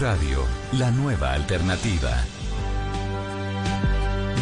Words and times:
Radio, 0.00 0.46
la 0.78 0.90
nueva 0.90 1.34
alternativa. 1.34 2.24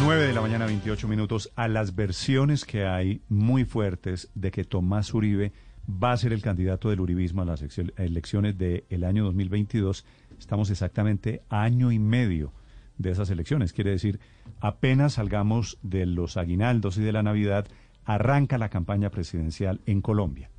9 0.01 0.27
de 0.27 0.33
la 0.33 0.39
mañana, 0.39 0.65
28 0.65 1.05
minutos. 1.09 1.51
A 1.57 1.67
las 1.67 1.95
versiones 1.95 2.63
que 2.63 2.85
hay 2.85 3.23
muy 3.27 3.65
fuertes 3.65 4.31
de 4.35 4.51
que 4.51 4.63
Tomás 4.63 5.13
Uribe 5.13 5.51
va 5.85 6.13
a 6.13 6.17
ser 6.17 6.31
el 6.31 6.41
candidato 6.41 6.89
del 6.89 7.01
uribismo 7.01 7.41
a 7.41 7.45
las 7.45 7.61
elecciones 7.97 8.57
del 8.57 9.03
año 9.03 9.25
2022, 9.25 10.05
estamos 10.37 10.69
exactamente 10.69 11.41
a 11.49 11.63
año 11.63 11.91
y 11.91 11.99
medio 11.99 12.53
de 12.97 13.11
esas 13.11 13.29
elecciones. 13.29 13.73
Quiere 13.73 13.91
decir, 13.91 14.21
apenas 14.61 15.13
salgamos 15.13 15.77
de 15.81 16.05
los 16.05 16.37
aguinaldos 16.37 16.97
y 16.97 17.01
de 17.01 17.11
la 17.11 17.23
Navidad, 17.23 17.67
arranca 18.05 18.57
la 18.57 18.69
campaña 18.69 19.09
presidencial 19.09 19.81
en 19.85 19.99
Colombia. 20.01 20.49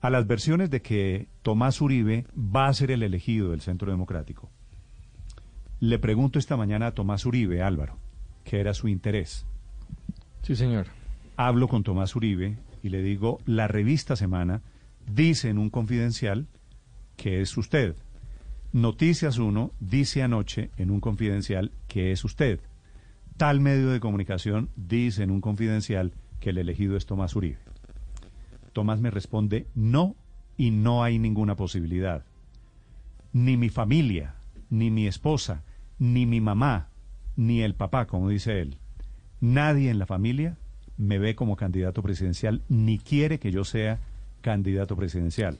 A 0.00 0.10
las 0.10 0.26
versiones 0.26 0.70
de 0.70 0.82
que 0.82 1.28
Tomás 1.42 1.80
Uribe 1.80 2.26
va 2.36 2.68
a 2.68 2.74
ser 2.74 2.90
el 2.90 3.02
elegido 3.02 3.50
del 3.50 3.60
Centro 3.60 3.90
Democrático, 3.90 4.50
le 5.80 5.98
pregunto 5.98 6.38
esta 6.38 6.56
mañana 6.56 6.88
a 6.88 6.94
Tomás 6.94 7.26
Uribe, 7.26 7.62
Álvaro, 7.62 7.98
¿qué 8.44 8.60
era 8.60 8.72
su 8.72 8.88
interés? 8.88 9.44
Sí, 10.42 10.56
señor. 10.56 10.86
Hablo 11.36 11.68
con 11.68 11.82
Tomás 11.82 12.16
Uribe 12.16 12.56
y 12.82 12.88
le 12.88 13.02
digo, 13.02 13.40
la 13.44 13.68
revista 13.68 14.16
Semana 14.16 14.62
dice 15.06 15.50
en 15.50 15.58
un 15.58 15.68
confidencial 15.70 16.46
que 17.16 17.40
es 17.42 17.56
usted. 17.56 17.96
Noticias 18.72 19.38
1 19.38 19.72
dice 19.80 20.22
anoche 20.22 20.70
en 20.76 20.90
un 20.90 21.00
confidencial 21.00 21.72
que 21.88 22.12
es 22.12 22.24
usted. 22.24 22.60
Tal 23.36 23.60
medio 23.60 23.90
de 23.90 24.00
comunicación 24.00 24.70
dice 24.76 25.22
en 25.22 25.30
un 25.30 25.40
confidencial 25.40 26.12
que 26.40 26.50
el 26.50 26.58
elegido 26.58 26.96
es 26.96 27.06
Tomás 27.06 27.36
Uribe. 27.36 27.58
Tomás 28.76 29.00
me 29.00 29.10
responde, 29.10 29.66
no, 29.74 30.16
y 30.58 30.70
no 30.70 31.02
hay 31.02 31.18
ninguna 31.18 31.56
posibilidad. 31.56 32.26
Ni 33.32 33.56
mi 33.56 33.70
familia, 33.70 34.34
ni 34.68 34.90
mi 34.90 35.06
esposa, 35.06 35.62
ni 35.98 36.26
mi 36.26 36.42
mamá, 36.42 36.88
ni 37.36 37.62
el 37.62 37.74
papá, 37.74 38.06
como 38.06 38.28
dice 38.28 38.60
él. 38.60 38.76
Nadie 39.40 39.88
en 39.88 39.98
la 39.98 40.04
familia 40.04 40.58
me 40.98 41.18
ve 41.18 41.34
como 41.34 41.56
candidato 41.56 42.02
presidencial, 42.02 42.60
ni 42.68 42.98
quiere 42.98 43.38
que 43.38 43.50
yo 43.50 43.64
sea 43.64 43.98
candidato 44.42 44.94
presidencial 44.94 45.58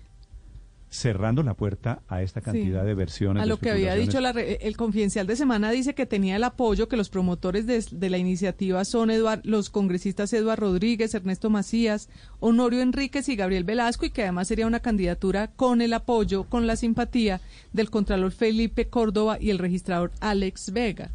cerrando 0.89 1.43
la 1.43 1.55
puerta 1.55 2.03
a 2.09 2.23
esta 2.23 2.41
cantidad 2.41 2.85
de 2.85 2.95
versiones. 2.95 3.43
A 3.43 3.47
lo 3.47 3.59
que 3.59 3.71
había 3.71 3.95
dicho 3.95 4.19
el 4.19 4.77
confidencial 4.77 5.27
de 5.27 5.37
semana 5.37 5.71
dice 5.71 5.95
que 5.95 6.07
tenía 6.07 6.37
el 6.37 6.45
apoyo, 6.45 6.89
que 6.89 6.97
los 6.97 7.09
promotores 7.09 7.67
de, 7.67 8.11
la 8.11 8.19
iniciativa 8.19 8.85
son 8.85 9.11
los 9.43 9.71
congresistas 9.71 10.33
Eduardo 10.33 10.67
Rodríguez, 10.67 11.15
Ernesto 11.15 11.51
Macías, 11.51 12.09
Honorio 12.41 12.83
Enríquez 12.83 13.29
y 13.29 13.37
Gabriel 13.37 13.65
Velasco 13.65 14.07
y 14.07 14.11
que 14.11 14.23
además 14.23 14.49
sería 14.49 14.67
una 14.67 14.81
candidatura 14.81 15.49
con 15.49 15.81
el 15.81 15.93
apoyo, 15.93 16.45
con 16.45 16.67
la 16.67 16.77
simpatía 16.77 17.41
del 17.73 17.91
contralor 17.91 18.31
Felipe 18.33 18.87
Córdoba 18.87 19.39
y 19.41 19.51
el 19.51 19.59
registrador 19.59 20.13
Alex 20.21 20.73
Vega, 20.73 21.11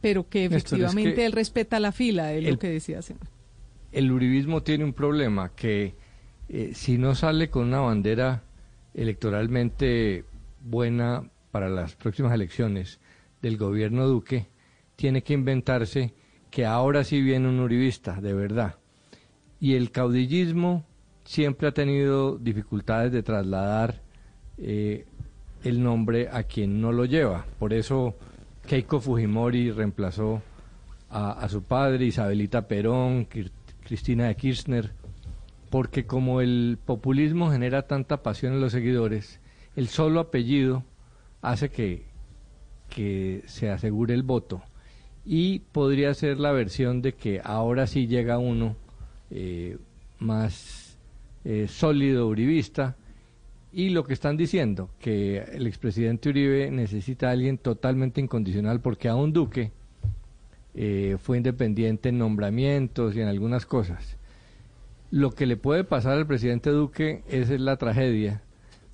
pero 0.00 0.28
que 0.28 0.44
efectivamente 0.44 1.24
él 1.24 1.32
respeta 1.32 1.80
la 1.80 1.92
fila, 1.92 2.32
es 2.34 2.44
lo 2.44 2.58
que 2.58 2.68
decía. 2.68 3.00
El 3.90 4.12
uribismo 4.12 4.62
tiene 4.62 4.84
un 4.84 4.92
problema 4.92 5.52
que 5.54 5.94
eh, 6.48 6.72
si 6.74 6.98
no 6.98 7.14
sale 7.14 7.48
con 7.48 7.68
una 7.68 7.80
bandera 7.80 8.42
electoralmente 8.94 10.24
buena 10.60 11.28
para 11.50 11.68
las 11.68 11.94
próximas 11.94 12.32
elecciones 12.32 13.00
del 13.42 13.56
gobierno 13.56 14.06
Duque, 14.06 14.48
tiene 14.96 15.22
que 15.22 15.34
inventarse 15.34 16.14
que 16.50 16.64
ahora 16.64 17.04
sí 17.04 17.20
viene 17.20 17.48
un 17.48 17.60
uribista, 17.60 18.20
de 18.20 18.32
verdad. 18.32 18.76
Y 19.60 19.74
el 19.74 19.90
caudillismo 19.90 20.84
siempre 21.24 21.68
ha 21.68 21.72
tenido 21.72 22.38
dificultades 22.38 23.12
de 23.12 23.22
trasladar 23.22 24.02
eh, 24.58 25.06
el 25.64 25.82
nombre 25.82 26.28
a 26.30 26.44
quien 26.44 26.80
no 26.80 26.92
lo 26.92 27.04
lleva. 27.04 27.46
Por 27.58 27.72
eso 27.72 28.14
Keiko 28.66 29.00
Fujimori 29.00 29.70
reemplazó 29.70 30.42
a, 31.10 31.32
a 31.32 31.48
su 31.48 31.62
padre, 31.62 32.04
Isabelita 32.06 32.68
Perón, 32.68 33.26
Cristina 33.84 34.26
de 34.26 34.36
Kirchner, 34.36 34.92
porque 35.74 36.06
como 36.06 36.40
el 36.40 36.78
populismo 36.84 37.50
genera 37.50 37.88
tanta 37.88 38.22
pasión 38.22 38.52
en 38.52 38.60
los 38.60 38.70
seguidores, 38.70 39.40
el 39.74 39.88
solo 39.88 40.20
apellido 40.20 40.84
hace 41.42 41.68
que, 41.68 42.04
que 42.88 43.42
se 43.46 43.70
asegure 43.70 44.14
el 44.14 44.22
voto. 44.22 44.62
Y 45.26 45.62
podría 45.72 46.14
ser 46.14 46.38
la 46.38 46.52
versión 46.52 47.02
de 47.02 47.14
que 47.14 47.40
ahora 47.42 47.88
sí 47.88 48.06
llega 48.06 48.38
uno 48.38 48.76
eh, 49.32 49.76
más 50.20 50.96
eh, 51.44 51.66
sólido 51.68 52.28
uribista. 52.28 52.94
Y 53.72 53.88
lo 53.88 54.04
que 54.04 54.12
están 54.12 54.36
diciendo, 54.36 54.90
que 55.00 55.38
el 55.38 55.66
expresidente 55.66 56.28
Uribe 56.28 56.70
necesita 56.70 57.30
a 57.30 57.32
alguien 57.32 57.58
totalmente 57.58 58.20
incondicional 58.20 58.80
porque 58.80 59.08
a 59.08 59.16
un 59.16 59.32
Duque 59.32 59.72
eh, 60.76 61.16
fue 61.20 61.38
independiente 61.38 62.10
en 62.10 62.18
nombramientos 62.18 63.16
y 63.16 63.22
en 63.22 63.26
algunas 63.26 63.66
cosas. 63.66 64.18
Lo 65.14 65.30
que 65.30 65.46
le 65.46 65.56
puede 65.56 65.84
pasar 65.84 66.14
al 66.14 66.26
presidente 66.26 66.70
Duque 66.70 67.22
es 67.28 67.48
la 67.48 67.76
tragedia 67.76 68.42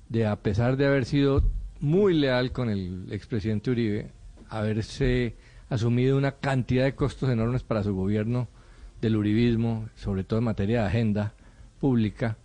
de, 0.07 0.27
a 0.27 0.35
pesar 0.35 0.77
de 0.77 0.85
haber 0.85 1.05
sido 1.05 1.41
muy 1.79 2.13
leal 2.13 2.51
con 2.51 2.69
el 2.69 3.07
expresidente 3.11 3.71
Uribe, 3.71 4.11
haberse 4.47 5.33
asumido 5.71 6.15
una 6.15 6.33
cantidad 6.33 6.83
de 6.83 6.93
costos 6.93 7.31
enormes 7.31 7.63
para 7.63 7.81
su 7.81 7.95
gobierno 7.95 8.47
del 9.01 9.15
uribismo, 9.15 9.89
sobre 9.95 10.23
todo 10.23 10.37
en 10.37 10.45
materia 10.45 10.81
de 10.81 10.87
agenda 10.89 11.33
pública, 11.79 12.37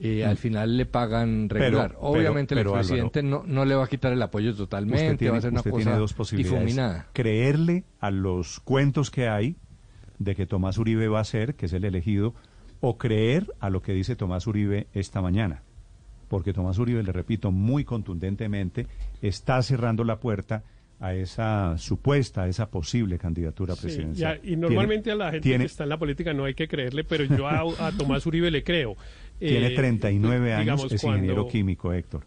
y 0.00 0.22
al 0.22 0.36
final 0.36 0.76
le 0.76 0.84
pagan 0.84 1.48
regular. 1.48 1.94
Obviamente 2.00 2.56
el 2.56 2.68
presidente 2.68 3.22
no, 3.22 3.44
no 3.46 3.64
le 3.64 3.76
va 3.76 3.84
a 3.84 3.88
quitar 3.88 4.12
el 4.12 4.22
apoyo 4.22 4.56
totalmente, 4.56 5.30
va 5.30 5.38
a 5.38 5.40
ser 5.40 5.52
una 5.52 5.62
cosa 5.62 5.96
dos 5.98 6.16
difuminada. 6.32 7.06
Creerle 7.12 7.84
a 8.00 8.10
los 8.10 8.58
cuentos 8.58 9.12
que 9.12 9.28
hay 9.28 9.54
de 10.18 10.34
que 10.34 10.46
Tomás 10.46 10.78
Uribe 10.78 11.06
va 11.06 11.20
a 11.20 11.24
ser, 11.24 11.54
que 11.54 11.66
es 11.66 11.72
el 11.74 11.84
elegido, 11.84 12.34
o 12.86 12.98
creer 12.98 13.46
a 13.60 13.70
lo 13.70 13.80
que 13.80 13.94
dice 13.94 14.14
Tomás 14.14 14.46
Uribe 14.46 14.88
esta 14.92 15.22
mañana. 15.22 15.62
Porque 16.28 16.52
Tomás 16.52 16.78
Uribe, 16.78 17.02
le 17.02 17.12
repito, 17.12 17.50
muy 17.50 17.84
contundentemente 17.84 18.86
está 19.22 19.62
cerrando 19.62 20.04
la 20.04 20.20
puerta 20.20 20.64
a 21.00 21.14
esa 21.14 21.78
supuesta, 21.78 22.42
a 22.42 22.48
esa 22.48 22.70
posible 22.70 23.18
candidatura 23.18 23.74
presidencial. 23.74 24.38
y 24.42 24.56
normalmente 24.56 25.10
a 25.10 25.16
la 25.16 25.30
gente 25.30 25.56
que 25.56 25.64
está 25.64 25.84
en 25.84 25.90
la 25.90 25.98
política 25.98 26.34
no 26.34 26.44
hay 26.44 26.52
que 26.52 26.68
creerle, 26.68 27.04
pero 27.04 27.24
yo 27.24 27.48
a, 27.48 27.90
Tomás 27.96 28.26
Uribe 28.26 28.50
le 28.50 28.62
creo. 28.62 28.96
Tiene 29.38 29.70
39 29.70 30.50
eh, 30.50 30.52
años, 30.52 30.92
es 30.92 31.02
ingeniero 31.02 31.48
químico, 31.48 31.90
Héctor. 31.90 32.24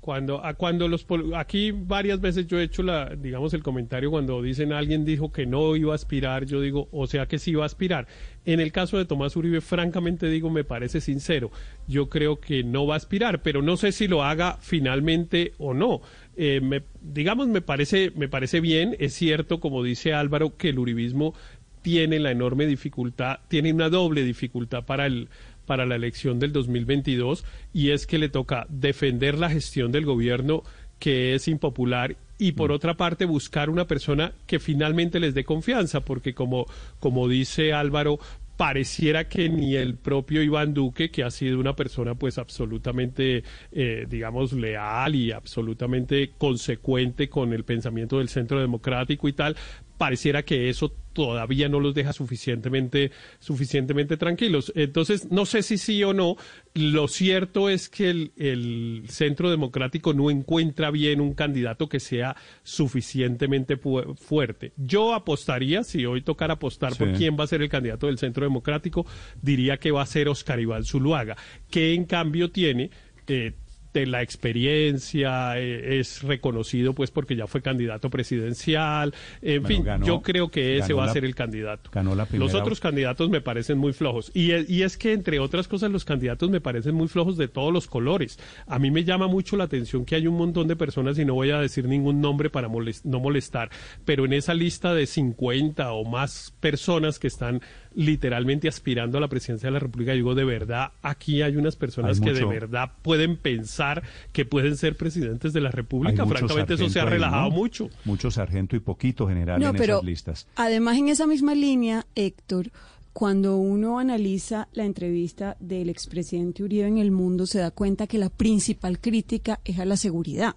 Cuando, 0.00 0.44
a 0.44 0.54
cuando 0.54 0.88
los 0.88 1.06
aquí 1.34 1.72
varias 1.72 2.20
veces 2.20 2.46
yo 2.46 2.58
he 2.58 2.62
hecho 2.62 2.82
la, 2.82 3.14
digamos, 3.16 3.52
el 3.52 3.62
comentario 3.62 4.10
cuando 4.10 4.40
dicen 4.40 4.72
alguien 4.72 5.04
dijo 5.04 5.32
que 5.32 5.44
no 5.44 5.76
iba 5.76 5.92
a 5.92 5.96
aspirar, 5.96 6.46
yo 6.46 6.60
digo, 6.60 6.88
o 6.92 7.06
sea 7.06 7.26
que 7.26 7.38
sí 7.38 7.50
iba 7.50 7.64
a 7.64 7.66
aspirar. 7.66 8.06
En 8.44 8.60
el 8.60 8.72
caso 8.72 8.96
de 8.96 9.04
Tomás 9.04 9.36
Uribe, 9.36 9.60
francamente 9.60 10.28
digo, 10.28 10.50
me 10.50 10.64
parece 10.64 11.00
sincero. 11.00 11.50
Yo 11.86 12.08
creo 12.08 12.40
que 12.40 12.62
no 12.64 12.86
va 12.86 12.94
a 12.94 12.96
aspirar, 12.96 13.42
pero 13.42 13.60
no 13.60 13.76
sé 13.76 13.92
si 13.92 14.08
lo 14.08 14.22
haga 14.22 14.56
finalmente 14.60 15.52
o 15.58 15.74
no. 15.74 16.00
Eh, 16.36 16.60
me, 16.62 16.82
digamos, 17.02 17.48
me 17.48 17.60
parece, 17.60 18.12
me 18.14 18.28
parece 18.28 18.60
bien. 18.60 18.96
Es 19.00 19.14
cierto, 19.14 19.60
como 19.60 19.82
dice 19.82 20.14
Álvaro, 20.14 20.56
que 20.56 20.70
el 20.70 20.78
uribismo 20.78 21.34
tiene 21.82 22.18
la 22.18 22.30
enorme 22.30 22.66
dificultad, 22.66 23.38
tiene 23.48 23.72
una 23.72 23.88
doble 23.88 24.22
dificultad 24.22 24.84
para 24.84 25.06
el 25.06 25.28
para 25.68 25.84
la 25.86 25.96
elección 25.96 26.40
del 26.40 26.52
2022 26.52 27.44
y 27.74 27.90
es 27.90 28.06
que 28.06 28.18
le 28.18 28.30
toca 28.30 28.66
defender 28.70 29.38
la 29.38 29.50
gestión 29.50 29.92
del 29.92 30.06
gobierno 30.06 30.64
que 30.98 31.34
es 31.34 31.46
impopular 31.46 32.16
y 32.38 32.52
por 32.52 32.70
mm. 32.70 32.74
otra 32.74 32.96
parte 32.96 33.26
buscar 33.26 33.68
una 33.68 33.86
persona 33.86 34.32
que 34.46 34.58
finalmente 34.58 35.20
les 35.20 35.34
dé 35.34 35.44
confianza, 35.44 36.00
porque 36.00 36.34
como, 36.34 36.66
como 37.00 37.28
dice 37.28 37.72
Álvaro, 37.74 38.18
pareciera 38.56 39.28
que 39.28 39.48
ni 39.48 39.76
el 39.76 39.94
propio 39.94 40.42
Iván 40.42 40.74
Duque, 40.74 41.10
que 41.10 41.22
ha 41.22 41.30
sido 41.30 41.60
una 41.60 41.76
persona 41.76 42.16
pues 42.16 42.38
absolutamente, 42.38 43.44
eh, 43.70 44.06
digamos, 44.08 44.52
leal 44.52 45.14
y 45.14 45.30
absolutamente 45.30 46.32
consecuente 46.38 47.28
con 47.28 47.52
el 47.52 47.64
pensamiento 47.64 48.18
del 48.18 48.28
centro 48.28 48.60
democrático 48.60 49.28
y 49.28 49.32
tal, 49.32 49.56
pareciera 49.98 50.44
que 50.44 50.70
eso 50.70 50.92
todavía 51.12 51.68
no 51.68 51.80
los 51.80 51.94
deja 51.94 52.12
suficientemente, 52.12 53.10
suficientemente 53.40 54.16
tranquilos. 54.16 54.72
Entonces, 54.76 55.30
no 55.32 55.46
sé 55.46 55.62
si 55.62 55.76
sí 55.76 56.02
o 56.04 56.14
no. 56.14 56.36
Lo 56.74 57.08
cierto 57.08 57.68
es 57.68 57.88
que 57.88 58.30
el, 58.36 59.02
Centro 59.08 59.50
Democrático 59.50 60.14
no 60.14 60.30
encuentra 60.30 60.92
bien 60.92 61.20
un 61.20 61.34
candidato 61.34 61.88
que 61.88 61.98
sea 61.98 62.36
suficientemente 62.62 63.76
fuerte. 63.76 64.72
Yo 64.76 65.12
apostaría, 65.12 65.82
si 65.82 66.06
hoy 66.06 66.22
tocara 66.22 66.54
apostar 66.54 66.96
por 66.96 67.12
quién 67.14 67.36
va 67.38 67.44
a 67.44 67.48
ser 67.48 67.62
el 67.62 67.68
candidato 67.68 68.06
del 68.06 68.18
Centro 68.18 68.44
Democrático, 68.44 69.04
diría 69.42 69.78
que 69.78 69.90
va 69.90 70.02
a 70.02 70.06
ser 70.06 70.28
Oscar 70.28 70.60
Iván 70.60 70.84
Zuluaga, 70.84 71.36
que 71.68 71.94
en 71.94 72.04
cambio 72.04 72.50
tiene... 72.50 72.90
Eh, 73.26 73.52
de 73.94 74.06
la 74.06 74.22
experiencia, 74.22 75.58
eh, 75.58 75.98
es 75.98 76.22
reconocido 76.22 76.94
pues 76.94 77.10
porque 77.10 77.36
ya 77.36 77.46
fue 77.46 77.62
candidato 77.62 78.10
presidencial, 78.10 79.14
en 79.42 79.62
Bueno, 79.62 79.76
fin, 79.76 79.84
ganó- 79.84 80.06
yo 80.06 80.22
creo 80.22 80.50
que 80.50 80.78
ese 80.78 80.92
va 80.92 81.04
a 81.06 81.12
ser 81.12 81.24
el 81.24 81.34
candidato. 81.34 81.90
ganó 81.92 82.14
la 82.14 82.26
Los 82.32 82.54
otros 82.54 82.80
candidatos 82.80 83.30
me 83.30 83.40
parecen 83.40 83.78
muy 83.78 83.92
flojos. 83.92 84.30
Y, 84.34 84.52
e- 84.52 84.64
y 84.68 84.82
es 84.82 84.96
que, 84.96 85.12
entre 85.12 85.38
otras 85.40 85.68
cosas, 85.68 85.90
los 85.90 86.04
candidatos 86.04 86.50
me 86.50 86.60
parecen 86.60 86.94
muy 86.94 87.08
flojos 87.08 87.36
de 87.36 87.48
todos 87.48 87.72
los 87.72 87.86
colores. 87.86 88.38
A 88.66 88.78
mí 88.78 88.90
me 88.90 89.04
llama 89.04 89.26
mucho 89.26 89.56
la 89.56 89.64
atención 89.64 90.04
que 90.04 90.14
hay 90.16 90.26
un 90.26 90.36
montón 90.36 90.68
de 90.68 90.76
personas, 90.76 91.18
y 91.18 91.24
no 91.24 91.34
voy 91.34 91.50
a 91.50 91.58
decir 91.60 91.86
ningún 91.86 92.20
nombre 92.20 92.50
para 92.50 92.68
moles- 92.68 93.04
no 93.04 93.20
molestar, 93.20 93.70
pero 94.04 94.24
en 94.26 94.32
esa 94.34 94.54
lista 94.54 94.94
de 94.94 95.06
50 95.06 95.92
o 95.92 96.04
más 96.04 96.54
personas 96.60 97.18
que 97.18 97.26
están 97.28 97.60
literalmente 97.94 98.68
aspirando 98.68 99.18
a 99.18 99.20
la 99.20 99.28
presidencia 99.28 99.68
de 99.68 99.72
la 99.72 99.78
República, 99.78 100.12
digo, 100.12 100.34
de 100.34 100.44
verdad, 100.44 100.92
aquí 101.02 101.42
hay 101.42 101.56
unas 101.56 101.76
personas 101.76 102.18
Hay 102.18 102.24
que 102.24 102.30
mucho- 102.32 102.46
de 102.48 102.52
verdad 102.60 102.92
pueden 103.02 103.36
pensar 103.36 104.02
que 104.32 104.44
pueden 104.44 104.76
ser 104.76 104.96
presidentes 104.96 105.52
de 105.52 105.60
la 105.60 105.70
República. 105.70 106.24
Francamente, 106.26 106.74
eso 106.74 106.88
se 106.88 107.00
ha 107.00 107.04
ahí, 107.04 107.08
relajado 107.10 107.48
¿no? 107.50 107.56
mucho. 107.56 107.90
Mucho 108.04 108.30
sargento 108.30 108.76
y 108.76 108.80
poquito 108.80 109.26
general 109.28 109.60
No, 109.60 109.70
en 109.70 109.76
pero 109.76 109.94
esas 109.94 110.04
listas. 110.04 110.46
además 110.56 110.96
en 110.98 111.08
esa 111.08 111.26
misma 111.26 111.54
línea, 111.54 112.06
Héctor, 112.14 112.70
cuando 113.12 113.56
uno 113.56 113.98
analiza 113.98 114.68
la 114.72 114.84
entrevista 114.84 115.56
del 115.58 115.88
expresidente 115.88 116.62
Uribe 116.62 116.86
en 116.86 116.98
El 116.98 117.10
Mundo, 117.10 117.46
se 117.46 117.58
da 117.58 117.70
cuenta 117.72 118.06
que 118.06 118.16
la 118.18 118.28
principal 118.30 119.00
crítica 119.00 119.60
es 119.64 119.78
a 119.80 119.84
la 119.84 119.96
seguridad. 119.96 120.54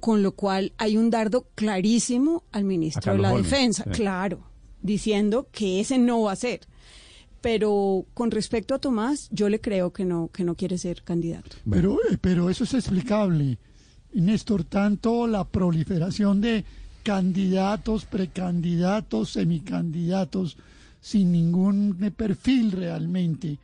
Con 0.00 0.22
lo 0.22 0.32
cual 0.32 0.72
hay 0.78 0.96
un 0.96 1.10
dardo 1.10 1.46
clarísimo 1.54 2.42
al 2.50 2.64
ministro 2.64 3.12
de 3.12 3.18
la 3.18 3.32
Holmes, 3.32 3.50
Defensa, 3.50 3.84
sí. 3.84 3.90
claro, 3.90 4.40
diciendo 4.82 5.48
que 5.50 5.80
ese 5.80 5.98
no 5.98 6.22
va 6.22 6.32
a 6.32 6.36
ser. 6.36 6.60
Pero 7.40 8.06
con 8.14 8.30
respecto 8.30 8.74
a 8.74 8.78
Tomás, 8.78 9.28
yo 9.32 9.48
le 9.48 9.60
creo 9.60 9.92
que 9.92 10.04
no, 10.04 10.28
que 10.32 10.44
no 10.44 10.54
quiere 10.54 10.78
ser 10.78 11.02
candidato. 11.02 11.56
Pero, 11.68 11.98
eh, 12.08 12.18
pero 12.20 12.48
eso 12.50 12.64
es 12.64 12.74
explicable, 12.74 13.58
Néstor, 14.12 14.64
tanto 14.64 15.26
la 15.26 15.44
proliferación 15.44 16.40
de 16.40 16.64
candidatos, 17.02 18.04
precandidatos, 18.04 19.30
semicandidatos, 19.30 20.56
sin 21.00 21.32
ningún 21.32 21.96
perfil 22.16 22.70
realmente. 22.70 23.58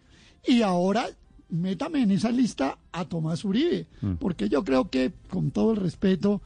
Y 0.44 0.62
ahora 0.62 1.08
métame 1.50 2.02
en 2.02 2.10
esa 2.10 2.30
lista 2.30 2.78
a 2.92 3.04
Tomás 3.04 3.44
Uribe, 3.44 3.86
porque 4.18 4.48
yo 4.48 4.64
creo 4.64 4.90
que, 4.90 5.12
con 5.30 5.50
todo 5.50 5.72
el 5.72 5.78
respeto, 5.78 6.42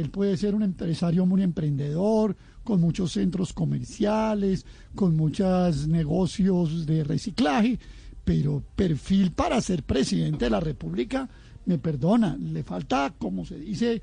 él 0.00 0.10
puede 0.10 0.36
ser 0.36 0.54
un 0.54 0.62
empresario 0.62 1.24
muy 1.26 1.42
emprendedor, 1.42 2.36
con 2.64 2.80
muchos 2.80 3.12
centros 3.12 3.52
comerciales, 3.52 4.64
con 4.94 5.16
muchos 5.16 5.86
negocios 5.88 6.86
de 6.86 7.04
reciclaje, 7.04 7.78
pero 8.24 8.62
perfil 8.74 9.32
para 9.32 9.60
ser 9.60 9.82
presidente 9.82 10.46
de 10.46 10.50
la 10.50 10.60
República, 10.60 11.28
me 11.66 11.78
perdona, 11.78 12.36
le 12.38 12.62
falta, 12.62 13.12
como 13.18 13.44
se 13.44 13.58
dice 13.58 14.00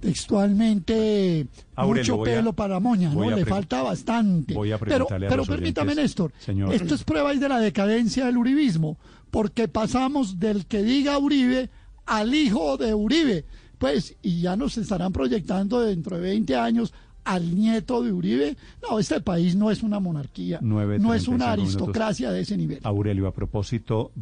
textualmente, 0.00 1.46
Aurelio, 1.74 2.16
mucho 2.16 2.22
a- 2.22 2.24
pelo 2.34 2.52
para 2.52 2.80
moña, 2.80 3.12
¿no? 3.12 3.30
Le 3.30 3.44
falta 3.44 3.82
bastante. 3.82 4.54
voy 4.54 4.72
a 4.72 4.78
pero 4.78 5.06
a 5.10 5.18
pero 5.18 5.44
permítame, 5.44 5.92
oyentes, 5.92 6.04
Néstor, 6.04 6.32
señor. 6.38 6.72
esto 6.74 6.94
es 6.94 7.04
prueba 7.04 7.34
de 7.34 7.48
la 7.48 7.58
decadencia 7.60 8.26
del 8.26 8.36
uribismo, 8.36 8.98
porque 9.30 9.68
pasamos 9.68 10.38
del 10.38 10.66
que 10.66 10.82
diga 10.82 11.18
Uribe 11.18 11.70
al 12.06 12.34
hijo 12.34 12.76
de 12.76 12.94
Uribe, 12.94 13.44
pues, 13.78 14.16
y 14.22 14.40
ya 14.40 14.56
nos 14.56 14.78
estarán 14.78 15.12
proyectando 15.12 15.80
dentro 15.80 16.16
de 16.16 16.22
20 16.22 16.56
años 16.56 16.92
al 17.24 17.54
nieto 17.56 18.02
de 18.02 18.12
Uribe. 18.12 18.56
No, 18.82 18.98
este 18.98 19.20
país 19.20 19.56
no 19.56 19.70
es 19.70 19.82
una 19.82 20.00
monarquía, 20.00 20.60
no 20.62 20.80
es 21.14 21.28
una 21.28 21.54
minutos. 21.54 21.74
aristocracia 21.74 22.30
de 22.30 22.40
ese 22.40 22.56
nivel. 22.56 22.80
Aurelio, 22.84 23.26
a 23.26 23.32
propósito 23.34 24.12